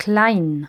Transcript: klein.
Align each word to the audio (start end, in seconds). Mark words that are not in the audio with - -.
klein. 0.00 0.68